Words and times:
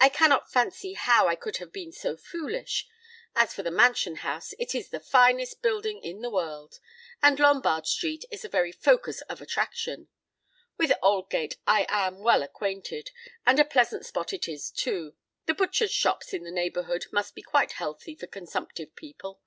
I 0.00 0.08
cannot 0.08 0.50
fancy 0.50 0.94
how 0.94 1.28
I 1.28 1.34
could 1.36 1.58
have 1.58 1.70
been 1.70 1.92
so 1.92 2.16
foolish. 2.16 2.88
As 3.36 3.52
for 3.52 3.62
the 3.62 3.70
Mansion 3.70 4.16
House, 4.24 4.54
it 4.58 4.74
is 4.74 4.88
the 4.88 4.98
finest 4.98 5.60
building 5.60 6.00
in 6.02 6.22
the 6.22 6.30
world; 6.30 6.80
and 7.22 7.38
Lombard 7.38 7.86
Street 7.86 8.24
is 8.30 8.40
the 8.40 8.48
very 8.48 8.72
focus 8.72 9.20
of 9.28 9.42
attraction. 9.42 10.08
With 10.78 10.92
Aldgate 11.02 11.58
I 11.66 11.84
am 11.90 12.20
well 12.20 12.42
acquainted; 12.42 13.10
and 13.44 13.60
a 13.60 13.66
pleasant 13.66 14.06
spot 14.06 14.32
it 14.32 14.48
is, 14.48 14.70
too. 14.70 15.14
The 15.44 15.52
butchers' 15.52 15.92
shops 15.92 16.32
in 16.32 16.42
the 16.42 16.50
neighbourhood 16.50 17.04
must 17.12 17.34
be 17.34 17.42
quite 17.42 17.72
healthy 17.72 18.14
for 18.14 18.26
consumptive 18.28 18.96
people. 18.96 19.42